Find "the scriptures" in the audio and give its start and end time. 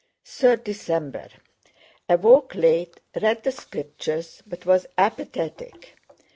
3.43-4.41